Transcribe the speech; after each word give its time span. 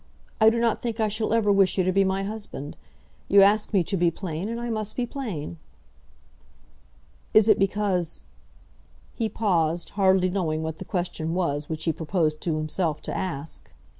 I 0.39 0.49
do 0.49 0.59
not 0.59 0.81
think 0.81 0.99
I 0.99 1.09
shall 1.09 1.31
ever 1.31 1.51
wish 1.51 1.77
you 1.77 1.83
to 1.83 1.91
be 1.91 2.03
my 2.03 2.23
husband. 2.23 2.75
You 3.27 3.43
ask 3.43 3.71
me 3.71 3.83
to 3.83 3.95
be 3.95 4.09
plain, 4.09 4.49
and 4.49 4.59
I 4.59 4.71
must 4.71 4.95
be 4.95 5.05
plain." 5.05 5.57
"Is 7.35 7.47
it 7.47 7.59
because?" 7.59 8.23
He 9.19 9.29
paused, 9.29 9.89
hardly 9.89 10.31
knowing 10.31 10.63
what 10.63 10.79
the 10.79 10.85
question 10.85 11.35
was 11.35 11.69
which 11.69 11.83
he 11.83 11.93
proposed 11.93 12.41
to 12.41 12.57
himself 12.57 12.99
to 13.03 13.15
ask. 13.15 13.71